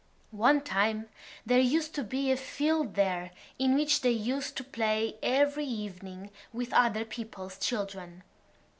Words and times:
One 0.33 0.61
time 0.61 1.09
there 1.45 1.59
used 1.59 1.93
to 1.93 2.03
be 2.03 2.31
a 2.31 2.35
field 2.35 2.95
there 2.95 3.29
in 3.59 3.75
which 3.75 4.01
they 4.01 4.09
used 4.09 4.57
to 4.57 4.63
play 4.63 5.17
every 5.21 5.67
evening 5.67 6.31
with 6.51 6.73
other 6.73 7.05
people's 7.05 7.59
children. 7.59 8.23